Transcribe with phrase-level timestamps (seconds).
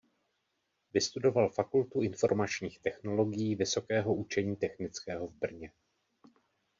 [0.93, 5.71] Vystudoval Fakultu informačních technologií Vysokého učení technického v Brně.